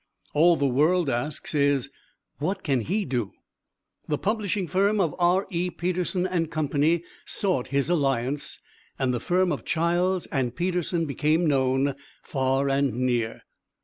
[0.33, 1.91] All the world asks is,
[2.39, 3.33] "What can he do"?
[4.07, 5.45] The publishing firm of R.
[5.51, 5.69] E.
[5.69, 6.99] Peterson & Co.
[7.25, 8.59] sought his alliance,
[8.97, 11.93] and the firm of Childs and Peterson became known
[12.23, 13.43] far and near.